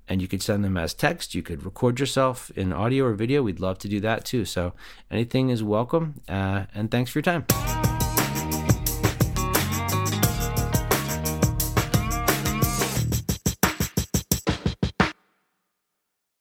and 0.08 0.22
you 0.22 0.28
could 0.28 0.42
send 0.42 0.64
them 0.64 0.78
as 0.78 0.94
text. 0.94 1.36
You 1.36 1.42
could 1.42 1.64
record 1.64 2.00
yourself 2.00 2.52
in 2.56 2.74
audio 2.74 3.06
or 3.06 3.14
video. 3.14 3.44
We'd 3.44 3.60
love 3.60 3.80
to 3.80 3.88
do 3.88 4.00
that 4.02 4.26
too. 4.26 4.46
So 4.46 4.74
anything 5.10 5.50
is 5.50 5.64
welcome. 5.64 6.22
Uh, 6.28 6.66
and 6.74 6.92
thanks 6.92 7.12
for 7.12 7.20
your 7.20 7.24
time. 7.24 7.81